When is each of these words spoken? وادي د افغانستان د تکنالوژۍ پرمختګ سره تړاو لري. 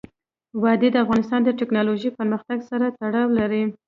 وادي 0.63 0.89
د 0.91 0.97
افغانستان 1.03 1.41
د 1.43 1.49
تکنالوژۍ 1.59 2.09
پرمختګ 2.19 2.59
سره 2.69 2.85
تړاو 2.99 3.29
لري. 3.39 3.63